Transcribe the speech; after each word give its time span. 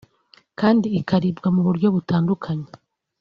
kandi 0.59 0.87
ikaribwa 0.99 1.47
mu 1.55 1.61
buryo 1.67 1.87
butandukanye 1.95 2.69